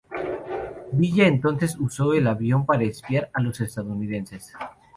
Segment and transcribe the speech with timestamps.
[0.93, 4.51] Villa entonces usó el avión para espiar a los estadounidenses.